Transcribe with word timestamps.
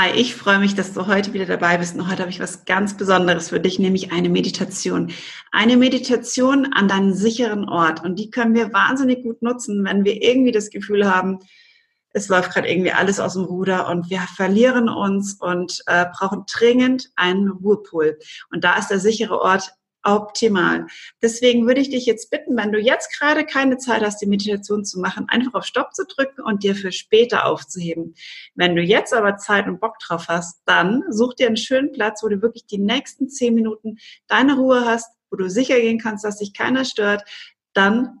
Hi, 0.00 0.12
ich 0.12 0.34
freue 0.34 0.58
mich, 0.58 0.74
dass 0.74 0.94
du 0.94 1.08
heute 1.08 1.34
wieder 1.34 1.44
dabei 1.44 1.76
bist. 1.76 1.94
Und 1.94 2.10
heute 2.10 2.22
habe 2.22 2.30
ich 2.30 2.40
was 2.40 2.64
ganz 2.64 2.96
Besonderes 2.96 3.50
für 3.50 3.60
dich, 3.60 3.78
nämlich 3.78 4.12
eine 4.12 4.30
Meditation. 4.30 5.12
Eine 5.52 5.76
Meditation 5.76 6.72
an 6.72 6.88
deinen 6.88 7.12
sicheren 7.12 7.68
Ort. 7.68 8.02
Und 8.02 8.18
die 8.18 8.30
können 8.30 8.54
wir 8.54 8.72
wahnsinnig 8.72 9.22
gut 9.22 9.42
nutzen, 9.42 9.84
wenn 9.84 10.06
wir 10.06 10.22
irgendwie 10.22 10.52
das 10.52 10.70
Gefühl 10.70 11.06
haben, 11.06 11.40
es 12.14 12.28
läuft 12.28 12.50
gerade 12.50 12.70
irgendwie 12.70 12.92
alles 12.92 13.20
aus 13.20 13.34
dem 13.34 13.44
Ruder 13.44 13.90
und 13.90 14.08
wir 14.08 14.20
verlieren 14.20 14.88
uns 14.88 15.34
und 15.34 15.82
äh, 15.84 16.06
brauchen 16.18 16.44
dringend 16.50 17.10
einen 17.16 17.50
Ruhepol. 17.50 18.18
Und 18.50 18.64
da 18.64 18.78
ist 18.78 18.88
der 18.88 19.00
sichere 19.00 19.38
Ort 19.38 19.70
optimal. 20.02 20.86
Deswegen 21.22 21.66
würde 21.66 21.80
ich 21.80 21.90
dich 21.90 22.06
jetzt 22.06 22.30
bitten, 22.30 22.56
wenn 22.56 22.72
du 22.72 22.78
jetzt 22.78 23.18
gerade 23.18 23.44
keine 23.44 23.78
Zeit 23.78 24.02
hast, 24.02 24.20
die 24.20 24.26
Meditation 24.26 24.84
zu 24.84 25.00
machen, 25.00 25.26
einfach 25.28 25.54
auf 25.54 25.64
Stopp 25.64 25.94
zu 25.94 26.04
drücken 26.06 26.42
und 26.42 26.62
dir 26.62 26.74
für 26.74 26.92
später 26.92 27.46
aufzuheben. 27.46 28.14
Wenn 28.54 28.76
du 28.76 28.82
jetzt 28.82 29.12
aber 29.12 29.36
Zeit 29.36 29.66
und 29.66 29.80
Bock 29.80 29.98
drauf 29.98 30.26
hast, 30.28 30.62
dann 30.66 31.04
such 31.10 31.34
dir 31.34 31.46
einen 31.46 31.56
schönen 31.56 31.92
Platz, 31.92 32.22
wo 32.22 32.28
du 32.28 32.42
wirklich 32.42 32.66
die 32.66 32.78
nächsten 32.78 33.28
zehn 33.28 33.54
Minuten 33.54 33.98
deine 34.26 34.56
Ruhe 34.56 34.84
hast, 34.84 35.12
wo 35.30 35.36
du 35.36 35.48
sicher 35.48 35.80
gehen 35.80 35.98
kannst, 35.98 36.24
dass 36.24 36.38
dich 36.38 36.54
keiner 36.54 36.84
stört. 36.84 37.22
Dann 37.72 38.20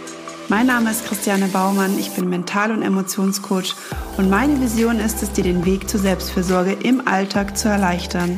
Mein 0.51 0.67
Name 0.67 0.91
ist 0.91 1.05
Christiane 1.05 1.47
Baumann, 1.47 1.97
ich 1.97 2.11
bin 2.11 2.27
Mental- 2.27 2.73
und 2.73 2.81
Emotionscoach 2.81 3.73
und 4.17 4.29
meine 4.29 4.59
Vision 4.59 4.99
ist 4.99 5.23
es, 5.23 5.31
dir 5.31 5.45
den 5.45 5.63
Weg 5.63 5.89
zur 5.89 6.01
Selbstfürsorge 6.01 6.73
im 6.73 7.07
Alltag 7.07 7.57
zu 7.57 7.69
erleichtern. 7.69 8.37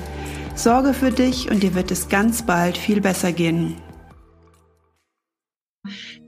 Sorge 0.54 0.94
für 0.94 1.10
dich 1.10 1.50
und 1.50 1.64
dir 1.64 1.74
wird 1.74 1.90
es 1.90 2.10
ganz 2.10 2.46
bald 2.46 2.78
viel 2.78 3.02
besser 3.02 3.32
gehen. 3.32 3.78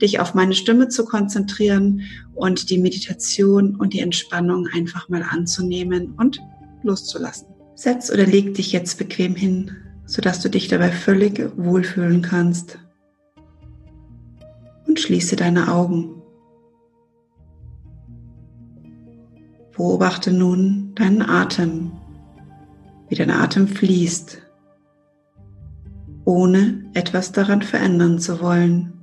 Dich 0.02 0.18
auf 0.18 0.34
meine 0.34 0.54
Stimme 0.54 0.88
zu 0.88 1.04
konzentrieren 1.04 2.02
und 2.34 2.68
die 2.68 2.78
Meditation 2.78 3.76
und 3.76 3.92
die 3.92 4.00
Entspannung 4.00 4.66
einfach 4.74 5.08
mal 5.08 5.22
anzunehmen 5.22 6.14
und 6.18 6.40
loszulassen. 6.82 7.46
Setz 7.76 8.10
oder 8.10 8.26
leg 8.26 8.54
dich 8.54 8.72
jetzt 8.72 8.98
bequem 8.98 9.36
hin, 9.36 9.70
sodass 10.04 10.40
du 10.40 10.50
dich 10.50 10.66
dabei 10.66 10.90
völlig 10.90 11.48
wohlfühlen 11.56 12.22
kannst 12.22 12.76
und 14.96 15.02
schließe 15.02 15.36
deine 15.36 15.70
Augen. 15.74 16.22
Beobachte 19.76 20.32
nun 20.32 20.94
deinen 20.94 21.20
Atem, 21.20 21.92
wie 23.10 23.14
dein 23.14 23.30
Atem 23.30 23.68
fließt, 23.68 24.40
ohne 26.24 26.82
etwas 26.94 27.30
daran 27.30 27.60
verändern 27.60 28.18
zu 28.18 28.40
wollen. 28.40 28.94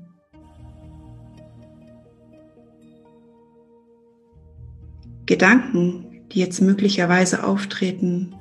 Gedanken, 5.28 6.24
die 6.32 6.40
jetzt 6.40 6.60
möglicherweise 6.60 7.44
auftreten, 7.44 8.34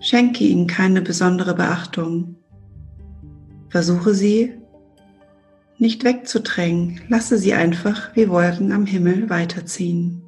schenke 0.00 0.42
ihnen 0.42 0.66
keine 0.66 1.02
besondere 1.02 1.54
Beachtung. 1.54 2.34
Versuche 3.68 4.12
sie 4.12 4.59
nicht 5.80 6.04
wegzudrängen, 6.04 7.00
lasse 7.08 7.38
sie 7.38 7.54
einfach 7.54 8.14
wie 8.14 8.28
Wolken 8.28 8.70
am 8.72 8.84
Himmel 8.84 9.30
weiterziehen. 9.30 10.22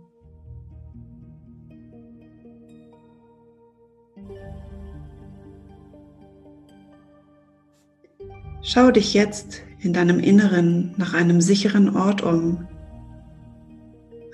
Schau 8.62 8.90
dich 8.90 9.12
jetzt 9.12 9.60
in 9.80 9.92
deinem 9.92 10.20
Inneren 10.20 10.94
nach 10.96 11.12
einem 11.12 11.42
sicheren 11.42 11.94
Ort 11.96 12.22
um, 12.22 12.66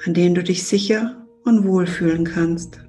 an 0.07 0.15
dem 0.15 0.35
du 0.35 0.45
dich 0.45 0.65
sicher 0.65 1.27
und 1.45 1.65
wohl 1.65 1.87
fühlen 1.87 2.25
kannst. 2.25 2.81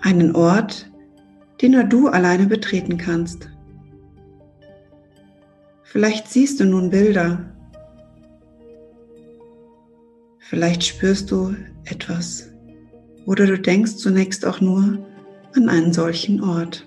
Einen 0.00 0.34
Ort, 0.34 0.90
den 1.60 1.72
nur 1.72 1.84
du 1.84 2.08
alleine 2.08 2.46
betreten 2.46 2.96
kannst. 2.96 3.50
Vielleicht 5.90 6.28
siehst 6.28 6.60
du 6.60 6.66
nun 6.66 6.90
Bilder. 6.90 7.52
Vielleicht 10.38 10.84
spürst 10.84 11.32
du 11.32 11.56
etwas. 11.84 12.48
Oder 13.26 13.46
du 13.46 13.58
denkst 13.58 13.96
zunächst 13.96 14.46
auch 14.46 14.60
nur 14.60 15.04
an 15.56 15.68
einen 15.68 15.92
solchen 15.92 16.44
Ort. 16.44 16.86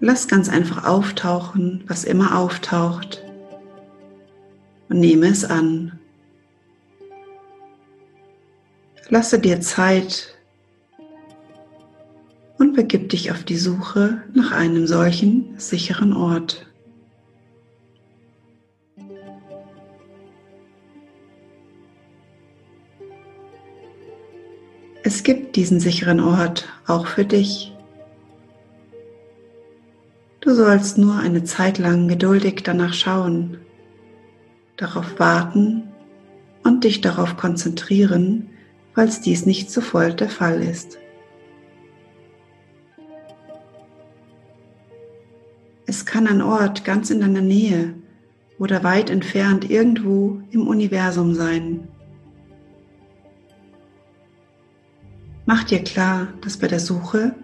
Lass 0.00 0.28
ganz 0.28 0.48
einfach 0.48 0.86
auftauchen, 0.86 1.84
was 1.88 2.04
immer 2.04 2.38
auftaucht. 2.38 3.22
Und 4.88 5.00
nehme 5.00 5.26
es 5.26 5.44
an. 5.44 6.00
Lasse 9.10 9.38
dir 9.38 9.60
Zeit 9.60 10.34
und 12.58 12.74
begib 12.74 13.10
dich 13.10 13.30
auf 13.30 13.44
die 13.44 13.58
Suche 13.58 14.22
nach 14.32 14.52
einem 14.52 14.86
solchen 14.86 15.58
sicheren 15.58 16.14
Ort. 16.14 16.66
Es 25.02 25.22
gibt 25.22 25.56
diesen 25.56 25.80
sicheren 25.80 26.20
Ort 26.20 26.66
auch 26.86 27.06
für 27.06 27.26
dich. 27.26 27.74
Du 30.40 30.54
sollst 30.54 30.96
nur 30.96 31.18
eine 31.18 31.44
Zeit 31.44 31.76
lang 31.76 32.08
geduldig 32.08 32.62
danach 32.64 32.94
schauen, 32.94 33.58
darauf 34.78 35.18
warten 35.18 35.82
und 36.62 36.84
dich 36.84 37.02
darauf 37.02 37.36
konzentrieren, 37.36 38.48
falls 38.94 39.20
dies 39.20 39.46
nicht 39.46 39.70
sofort 39.70 40.20
der 40.20 40.28
Fall 40.28 40.62
ist. 40.62 40.98
Es 45.86 46.06
kann 46.06 46.26
ein 46.26 46.40
Ort 46.40 46.84
ganz 46.84 47.10
in 47.10 47.20
deiner 47.20 47.40
Nähe 47.40 47.94
oder 48.58 48.82
weit 48.84 49.10
entfernt 49.10 49.68
irgendwo 49.68 50.40
im 50.50 50.66
Universum 50.66 51.34
sein. 51.34 51.88
Mach 55.46 55.64
dir 55.64 55.84
klar, 55.84 56.28
dass 56.40 56.56
bei 56.56 56.68
der 56.68 56.80
Suche 56.80 57.34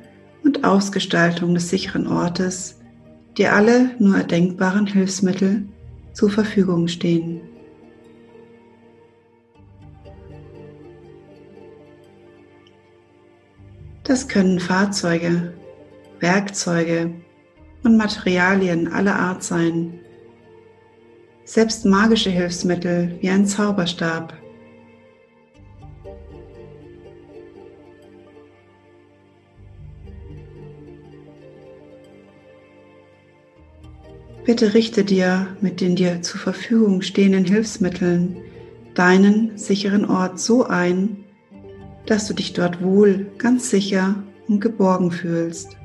und 0.42 0.64
Ausgestaltung 0.64 1.54
des 1.54 1.68
sicheren 1.68 2.06
Ortes 2.06 2.80
dir 3.36 3.52
alle 3.52 3.90
nur 3.98 4.16
erdenkbaren 4.16 4.86
Hilfsmittel 4.86 5.66
zur 6.14 6.30
Verfügung 6.30 6.88
stehen. 6.88 7.49
Das 14.10 14.26
können 14.26 14.58
Fahrzeuge, 14.58 15.52
Werkzeuge 16.18 17.12
und 17.84 17.96
Materialien 17.96 18.92
aller 18.92 19.14
Art 19.14 19.44
sein. 19.44 20.00
Selbst 21.44 21.86
magische 21.86 22.30
Hilfsmittel 22.30 23.16
wie 23.20 23.30
ein 23.30 23.46
Zauberstab. 23.46 24.34
Bitte 34.44 34.74
richte 34.74 35.04
dir 35.04 35.56
mit 35.60 35.80
den 35.80 35.94
dir 35.94 36.20
zur 36.22 36.40
Verfügung 36.40 37.02
stehenden 37.02 37.44
Hilfsmitteln 37.44 38.38
deinen 38.96 39.56
sicheren 39.56 40.04
Ort 40.04 40.40
so 40.40 40.64
ein, 40.64 41.29
dass 42.10 42.26
du 42.26 42.34
dich 42.34 42.52
dort 42.52 42.82
wohl, 42.82 43.30
ganz 43.38 43.70
sicher 43.70 44.16
und 44.48 44.60
geborgen 44.60 45.12
fühlst. 45.12 45.76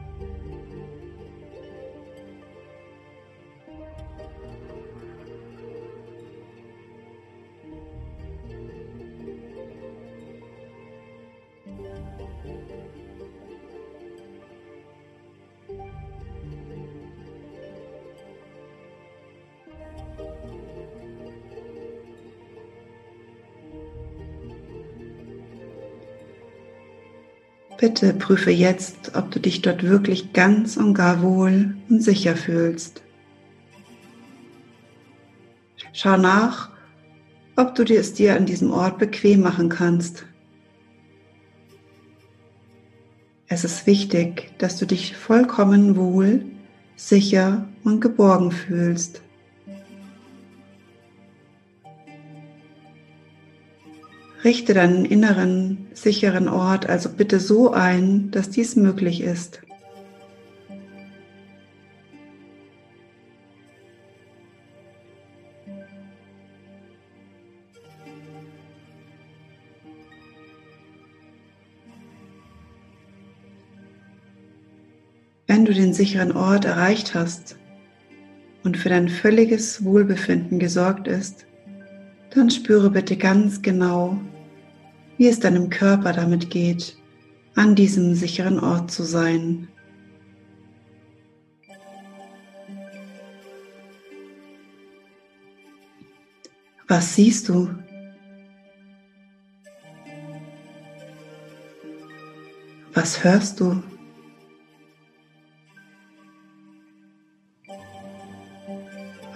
Bitte 27.78 28.14
prüfe 28.14 28.52
jetzt, 28.52 29.16
ob 29.16 29.32
du 29.32 29.40
dich 29.40 29.62
dort 29.62 29.84
wirklich 29.84 30.32
ganz 30.32 30.78
und 30.78 30.94
gar 30.94 31.22
wohl 31.22 31.76
und 31.90 32.02
sicher 32.02 32.36
fühlst. 32.36 33.02
Schau 35.92 36.18
nach, 36.18 36.72
ob 37.58 37.76
du 37.76 37.84
es 37.84 38.14
dir 38.14 38.36
an 38.36 38.46
diesem 38.46 38.72
Ort 38.72 38.98
bequem 38.98 39.42
machen 39.42 39.70
kannst. 39.70 40.26
Es 43.48 43.64
ist 43.64 43.86
wichtig, 43.86 44.52
dass 44.58 44.78
du 44.78 44.86
dich 44.86 45.16
vollkommen 45.16 45.96
wohl, 45.96 46.46
sicher 46.96 47.68
und 47.84 48.02
geborgen 48.02 48.52
fühlst. 48.52 49.22
Richte 54.46 54.76
deinen 54.76 55.06
inneren, 55.06 55.88
sicheren 55.94 56.48
Ort 56.48 56.88
also 56.88 57.10
bitte 57.10 57.40
so 57.40 57.72
ein, 57.72 58.30
dass 58.30 58.52
dies 58.52 58.76
möglich 58.76 59.22
ist. 59.22 59.64
Wenn 75.48 75.66
du 75.66 75.74
den 75.74 75.96
sicheren 75.96 76.34
Ort 76.34 76.66
erreicht 76.66 77.16
hast 77.16 77.58
und 78.64 78.78
für 78.78 78.90
dein 78.90 79.10
völliges 79.10 79.84
Wohlbefinden 79.84 80.60
gesorgt 80.60 81.08
ist, 81.08 81.48
dann 82.30 82.52
spüre 82.52 82.92
bitte 82.92 83.18
ganz 83.18 83.64
genau, 83.64 84.20
wie 85.18 85.28
es 85.28 85.40
deinem 85.40 85.70
Körper 85.70 86.14
damit 86.14 86.50
geht, 86.50 86.98
an 87.56 87.76
diesem 87.76 88.16
sicheren 88.16 88.60
Ort 88.60 88.92
zu 88.92 89.04
sein. 89.04 89.68
Was 96.88 97.16
siehst 97.16 97.50
du? 97.50 97.70
Was 102.94 103.24
hörst 103.24 103.60
du? 103.60 103.82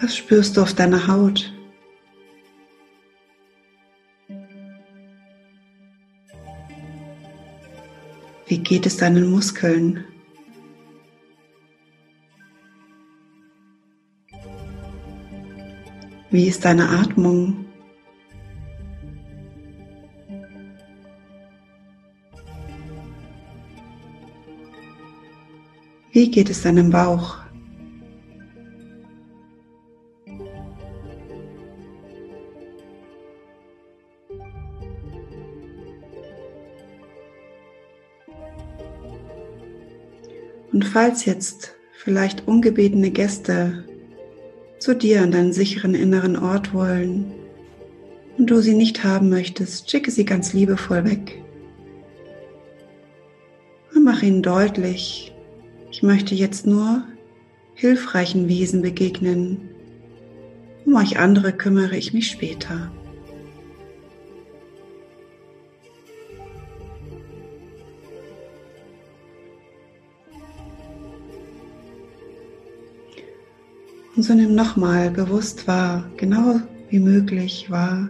Was 0.02 0.16
spürst 0.16 0.56
du 0.56 0.62
auf 0.62 0.74
deiner 0.74 1.08
Haut? 1.08 1.52
Wie 8.50 8.58
geht 8.58 8.88
es 8.88 8.98
deinen 8.98 9.30
Muskeln? 9.30 10.06
Wie 16.32 16.48
ist 16.48 16.66
deine 16.66 16.90
Atmung? 16.90 17.68
Wie 26.12 26.32
geht 26.32 26.50
es 26.50 26.64
deinem 26.64 26.90
Bauch? 26.90 27.38
Und 40.80 40.86
falls 40.86 41.26
jetzt 41.26 41.76
vielleicht 41.92 42.48
ungebetene 42.48 43.12
Gäste 43.12 43.84
zu 44.80 44.96
dir 44.96 45.22
an 45.22 45.32
deinen 45.34 45.52
sicheren 45.52 45.94
inneren 45.94 46.38
Ort 46.38 46.74
wollen 46.74 47.34
und 48.38 48.50
du 48.50 48.62
sie 48.62 48.76
nicht 48.76 49.04
haben 49.04 49.28
möchtest, 49.28 49.92
schicke 49.92 50.10
sie 50.10 50.24
ganz 50.24 50.54
liebevoll 50.54 51.04
weg. 51.04 51.44
Und 53.94 54.06
mach 54.06 54.24
ihnen 54.24 54.42
deutlich, 54.42 55.36
ich 55.92 56.02
möchte 56.02 56.34
jetzt 56.34 56.66
nur 56.66 57.04
hilfreichen 57.74 58.48
Wesen 58.48 58.82
begegnen. 58.82 59.72
Um 60.86 60.96
euch 60.96 61.20
andere 61.20 61.52
kümmere 61.52 61.98
ich 61.98 62.14
mich 62.14 62.32
später. 62.32 62.90
Und 74.20 74.24
so 74.24 74.34
nimm 74.34 74.54
nochmal 74.54 75.12
bewusst 75.12 75.66
wahr, 75.66 76.04
genau 76.18 76.60
wie 76.90 77.00
möglich 77.00 77.72
wahr, 77.72 78.10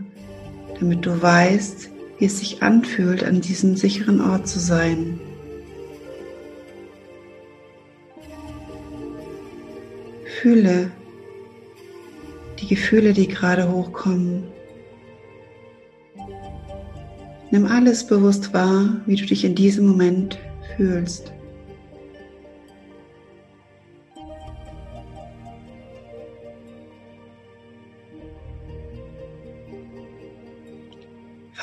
damit 0.79 1.05
du 1.05 1.21
weißt, 1.21 1.91
wie 2.17 2.25
es 2.25 2.39
sich 2.39 2.63
anfühlt, 2.63 3.23
an 3.23 3.41
diesem 3.41 3.75
sicheren 3.75 4.19
Ort 4.19 4.47
zu 4.47 4.57
sein. 4.57 5.19
Fühle 10.41 10.89
die 12.59 12.65
Gefühle, 12.65 13.13
die 13.13 13.27
gerade 13.27 13.71
hochkommen. 13.71 14.45
Nimm 17.51 17.67
alles 17.67 18.07
bewusst 18.07 18.51
wahr, 18.51 18.99
wie 19.05 19.15
du 19.15 19.27
dich 19.27 19.45
in 19.45 19.53
diesem 19.53 19.85
Moment 19.85 20.39
fühlst. 20.75 21.31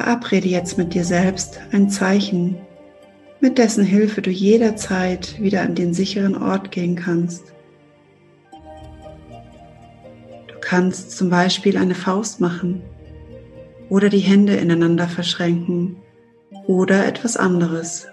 Verabrede 0.07 0.47
jetzt 0.47 0.79
mit 0.79 0.95
dir 0.95 1.05
selbst 1.05 1.59
ein 1.73 1.91
Zeichen, 1.91 2.57
mit 3.41 3.59
dessen 3.59 3.83
Hilfe 3.83 4.23
du 4.23 4.31
jederzeit 4.31 5.41
wieder 5.43 5.63
an 5.63 5.75
den 5.75 5.95
sicheren 5.95 6.41
Ort 6.41 6.71
gehen 6.71 6.95
kannst. 6.95 7.53
Du 10.47 10.55
kannst 10.61 11.11
zum 11.11 11.29
Beispiel 11.29 11.77
eine 11.77 11.97
Faust 11.97 12.41
machen 12.41 12.83
oder 13.89 14.09
die 14.09 14.21
Hände 14.21 14.55
ineinander 14.55 15.09
verschränken 15.09 15.97
oder 16.69 17.05
etwas 17.05 17.37
anderes. 17.37 18.07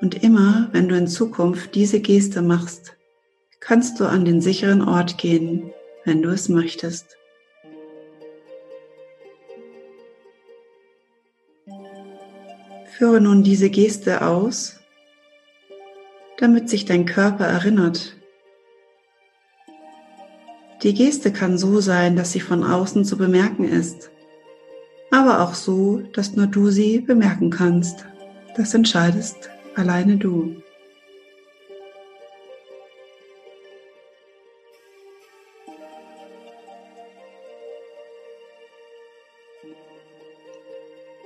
Und 0.00 0.20
immer, 0.24 0.68
wenn 0.72 0.88
du 0.88 0.96
in 0.96 1.06
Zukunft 1.06 1.76
diese 1.76 2.00
Geste 2.00 2.42
machst, 2.42 2.96
kannst 3.60 4.00
du 4.00 4.04
an 4.06 4.24
den 4.24 4.40
sicheren 4.40 4.82
Ort 4.82 5.16
gehen, 5.16 5.70
wenn 6.04 6.22
du 6.22 6.30
es 6.30 6.48
möchtest. 6.48 7.18
Führe 13.02 13.20
nun 13.20 13.42
diese 13.42 13.68
Geste 13.68 14.24
aus, 14.24 14.78
damit 16.38 16.70
sich 16.70 16.84
dein 16.84 17.04
Körper 17.04 17.44
erinnert. 17.44 18.16
Die 20.84 20.94
Geste 20.94 21.32
kann 21.32 21.58
so 21.58 21.80
sein, 21.80 22.14
dass 22.14 22.30
sie 22.30 22.38
von 22.38 22.62
außen 22.62 23.04
zu 23.04 23.18
bemerken 23.18 23.64
ist, 23.64 24.12
aber 25.10 25.40
auch 25.40 25.54
so, 25.54 25.98
dass 26.12 26.36
nur 26.36 26.46
du 26.46 26.70
sie 26.70 27.00
bemerken 27.00 27.50
kannst. 27.50 28.06
Das 28.54 28.72
entscheidest 28.72 29.50
alleine 29.74 30.16
du. 30.16 30.62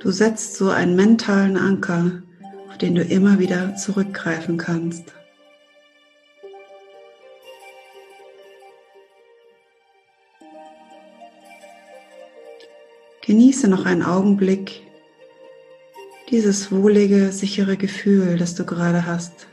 Du 0.07 0.13
setzt 0.13 0.55
so 0.55 0.71
einen 0.71 0.95
mentalen 0.95 1.57
Anker, 1.57 2.23
auf 2.69 2.79
den 2.79 2.95
du 2.95 3.03
immer 3.03 3.41
wieder 3.41 3.75
zurückgreifen 3.75 4.57
kannst. 4.57 5.13
Genieße 13.23 13.67
noch 13.67 13.85
einen 13.85 14.05
Augenblick 14.05 14.83
dieses 16.31 16.71
wohlige, 16.71 17.33
sichere 17.33 17.77
Gefühl, 17.77 18.39
das 18.39 18.55
du 18.55 18.65
gerade 18.65 19.07
hast. 19.07 19.49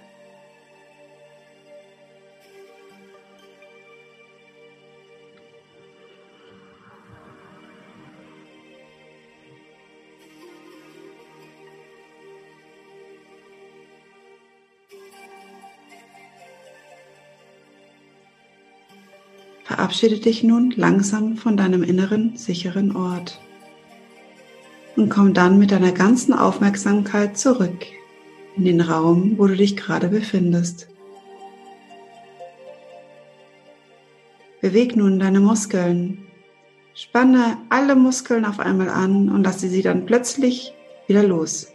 Verabschiede 19.73 20.19
dich 20.19 20.43
nun 20.43 20.69
langsam 20.69 21.35
von 21.35 21.57
deinem 21.57 21.81
inneren 21.81 22.37
sicheren 22.37 22.95
Ort. 22.95 23.41
und 24.95 25.09
komm 25.09 25.33
dann 25.33 25.57
mit 25.57 25.71
deiner 25.71 25.91
ganzen 25.91 26.31
Aufmerksamkeit 26.31 27.39
zurück 27.39 27.83
in 28.55 28.65
den 28.65 28.81
Raum, 28.81 29.33
wo 29.39 29.47
du 29.47 29.55
dich 29.55 29.75
gerade 29.75 30.09
befindest. 30.09 30.89
Beweg 34.61 34.95
nun 34.95 35.17
deine 35.17 35.39
Muskeln. 35.39 36.27
Spanne 36.93 37.57
alle 37.69 37.95
Muskeln 37.95 38.45
auf 38.45 38.59
einmal 38.59 38.89
an 38.89 39.27
und 39.27 39.43
lasse 39.43 39.69
sie 39.69 39.81
dann 39.81 40.05
plötzlich 40.05 40.71
wieder 41.07 41.23
los. 41.23 41.71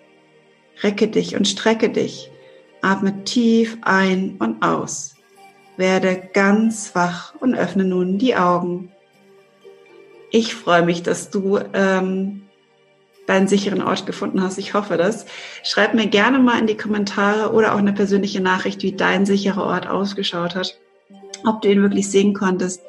Recke 0.84 1.08
dich 1.08 1.34
und 1.34 1.48
strecke 1.48 1.88
dich. 1.88 2.30
Atme 2.80 3.24
tief 3.24 3.76
ein 3.80 4.36
und 4.38 4.62
aus. 4.62 5.17
Werde 5.78 6.20
ganz 6.34 6.94
wach 6.94 7.34
und 7.40 7.54
öffne 7.54 7.84
nun 7.84 8.18
die 8.18 8.34
Augen. 8.34 8.92
Ich 10.30 10.54
freue 10.54 10.84
mich, 10.84 11.02
dass 11.02 11.30
du 11.30 11.58
ähm, 11.72 12.42
deinen 13.28 13.46
sicheren 13.46 13.80
Ort 13.80 14.04
gefunden 14.04 14.42
hast. 14.42 14.58
Ich 14.58 14.74
hoffe 14.74 14.96
das. 14.96 15.24
Schreib 15.62 15.94
mir 15.94 16.08
gerne 16.08 16.40
mal 16.40 16.58
in 16.58 16.66
die 16.66 16.76
Kommentare 16.76 17.52
oder 17.52 17.74
auch 17.74 17.78
eine 17.78 17.92
persönliche 17.92 18.40
Nachricht, 18.40 18.82
wie 18.82 18.92
dein 18.92 19.24
sicherer 19.24 19.64
Ort 19.64 19.86
ausgeschaut 19.86 20.56
hat, 20.56 20.78
ob 21.46 21.62
du 21.62 21.70
ihn 21.70 21.80
wirklich 21.80 22.10
sehen 22.10 22.34
konntest 22.34 22.82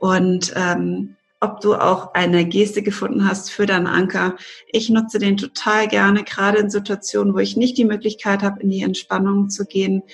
und 0.00 0.54
ähm, 0.56 1.16
ob 1.40 1.60
du 1.60 1.74
auch 1.74 2.14
eine 2.14 2.46
Geste 2.46 2.82
gefunden 2.82 3.28
hast 3.28 3.50
für 3.50 3.66
deinen 3.66 3.86
Anker. 3.86 4.36
Ich 4.72 4.88
nutze 4.88 5.18
den 5.18 5.36
total 5.36 5.88
gerne, 5.88 6.24
gerade 6.24 6.58
in 6.58 6.70
Situationen, 6.70 7.34
wo 7.34 7.38
ich 7.38 7.56
nicht 7.56 7.76
die 7.76 7.84
Möglichkeit 7.84 8.42
habe, 8.42 8.62
in 8.62 8.70
die 8.70 8.82
Entspannung 8.82 9.50
zu 9.50 9.66
gehen, 9.66 10.04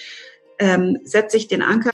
ähm, 0.60 0.98
setze 1.04 1.36
ich 1.36 1.48
den 1.48 1.62
Anker. 1.62 1.90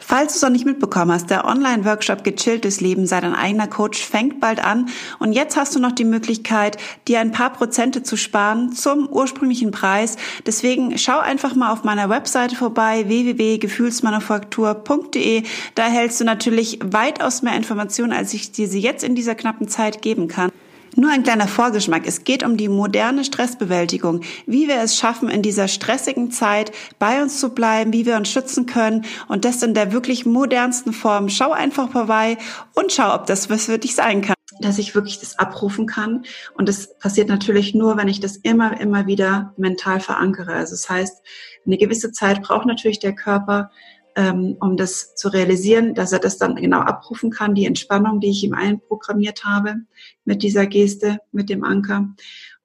Falls 0.00 0.32
du 0.32 0.36
es 0.36 0.42
noch 0.42 0.50
nicht 0.50 0.64
mitbekommen 0.64 1.10
hast, 1.12 1.28
der 1.28 1.44
Online-Workshop 1.44 2.22
Gechilltes 2.22 2.80
Leben 2.80 3.06
sei 3.06 3.20
dein 3.20 3.34
eigener 3.34 3.66
Coach 3.66 4.00
fängt 4.02 4.40
bald 4.40 4.64
an 4.64 4.88
und 5.18 5.32
jetzt 5.32 5.56
hast 5.56 5.74
du 5.74 5.80
noch 5.80 5.90
die 5.92 6.04
Möglichkeit, 6.04 6.78
dir 7.08 7.20
ein 7.20 7.32
paar 7.32 7.52
Prozente 7.52 8.02
zu 8.02 8.16
sparen 8.16 8.72
zum 8.72 9.06
ursprünglichen 9.08 9.72
Preis. 9.72 10.16
Deswegen 10.46 10.96
schau 10.96 11.18
einfach 11.18 11.54
mal 11.56 11.70
auf 11.72 11.84
meiner 11.84 12.08
Webseite 12.08 12.56
vorbei 12.56 13.08
www.gefühlsmanufaktur.de. 13.08 15.42
Da 15.74 15.82
erhältst 15.82 16.20
du 16.20 16.24
natürlich 16.24 16.78
weitaus 16.82 17.42
mehr 17.42 17.56
Informationen, 17.56 18.12
als 18.12 18.32
ich 18.34 18.52
dir 18.52 18.68
sie 18.68 18.80
jetzt 18.80 19.04
in 19.04 19.14
dieser 19.14 19.34
knappen 19.34 19.68
Zeit 19.68 20.00
geben 20.00 20.28
kann. 20.28 20.50
Nur 20.98 21.12
ein 21.12 21.22
kleiner 21.22 21.46
Vorgeschmack. 21.46 22.08
Es 22.08 22.24
geht 22.24 22.42
um 22.42 22.56
die 22.56 22.68
moderne 22.68 23.22
Stressbewältigung. 23.22 24.22
Wie 24.46 24.66
wir 24.66 24.80
es 24.80 24.96
schaffen, 24.96 25.28
in 25.28 25.42
dieser 25.42 25.68
stressigen 25.68 26.32
Zeit 26.32 26.72
bei 26.98 27.22
uns 27.22 27.38
zu 27.38 27.50
bleiben, 27.50 27.92
wie 27.92 28.04
wir 28.04 28.16
uns 28.16 28.28
schützen 28.28 28.66
können 28.66 29.04
und 29.28 29.44
das 29.44 29.62
in 29.62 29.74
der 29.74 29.92
wirklich 29.92 30.26
modernsten 30.26 30.92
Form. 30.92 31.28
Schau 31.28 31.52
einfach 31.52 31.92
vorbei 31.92 32.36
und 32.74 32.90
schau, 32.90 33.14
ob 33.14 33.26
das 33.26 33.48
was 33.48 33.66
für 33.66 33.78
dich 33.78 33.94
sein 33.94 34.22
kann. 34.22 34.34
Dass 34.60 34.80
ich 34.80 34.96
wirklich 34.96 35.20
das 35.20 35.38
abrufen 35.38 35.86
kann. 35.86 36.24
Und 36.56 36.68
das 36.68 36.98
passiert 36.98 37.28
natürlich 37.28 37.76
nur, 37.76 37.96
wenn 37.96 38.08
ich 38.08 38.18
das 38.18 38.36
immer, 38.36 38.80
immer 38.80 39.06
wieder 39.06 39.54
mental 39.56 40.00
verankere. 40.00 40.52
Also 40.54 40.72
das 40.72 40.90
heißt, 40.90 41.22
eine 41.64 41.78
gewisse 41.78 42.10
Zeit 42.10 42.42
braucht 42.42 42.66
natürlich 42.66 42.98
der 42.98 43.14
Körper, 43.14 43.70
ähm, 44.18 44.56
um 44.60 44.76
das 44.76 45.14
zu 45.14 45.28
realisieren, 45.28 45.94
dass 45.94 46.12
er 46.12 46.18
das 46.18 46.38
dann 46.38 46.56
genau 46.56 46.80
abrufen 46.80 47.30
kann, 47.30 47.54
die 47.54 47.66
Entspannung, 47.66 48.18
die 48.18 48.30
ich 48.30 48.42
ihm 48.42 48.52
einprogrammiert 48.52 49.44
habe 49.44 49.76
mit 50.24 50.42
dieser 50.42 50.66
Geste, 50.66 51.20
mit 51.30 51.48
dem 51.48 51.62
Anker. 51.62 52.08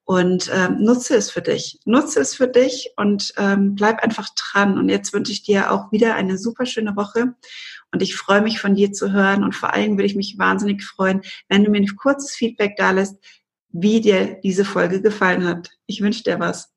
Und 0.04 0.52
ähm, 0.52 0.80
nutze 0.80 1.16
es 1.16 1.30
für 1.30 1.44
dich. 1.44 1.80
Nutze 1.86 2.20
es 2.20 2.34
für 2.34 2.48
dich 2.48 2.92
und 2.98 3.34
ähm, 3.38 3.76
bleib 3.76 4.04
einfach 4.04 4.28
dran. 4.36 4.80
Und 4.80 4.90
jetzt 4.90 5.14
wünsche 5.14 5.32
ich 5.32 5.44
dir 5.44 5.72
auch 5.72 5.92
wieder 5.92 6.16
eine 6.16 6.40
super 6.40 6.66
schöne 6.66 6.96
Woche. 6.96 7.36
Und 7.92 8.02
ich 8.02 8.16
freue 8.16 8.42
mich 8.42 8.60
von 8.60 8.74
dir 8.74 8.92
zu 8.92 9.14
hören. 9.14 9.44
Und 9.44 9.54
vor 9.54 9.74
allem 9.74 9.92
würde 9.92 10.08
ich 10.08 10.16
mich 10.16 10.40
wahnsinnig 10.40 10.84
freuen, 10.84 11.22
wenn 11.50 11.64
du 11.64 11.70
mir 11.70 11.78
ein 11.78 11.96
kurzes 11.96 12.36
Feedback 12.36 12.76
da 12.78 12.90
lässt, 12.90 13.16
wie 13.70 14.02
dir 14.02 14.40
diese 14.44 14.66
Folge 14.66 15.02
gefallen 15.02 15.46
hat. 15.46 15.70
Ich 15.86 16.02
wünsche 16.02 16.24
dir 16.24 16.40
was. 16.40 16.70